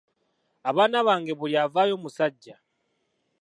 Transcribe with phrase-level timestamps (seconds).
[0.69, 2.55] Abaana bange buli avaayo musajja.